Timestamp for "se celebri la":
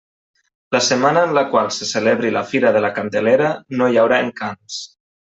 1.75-2.43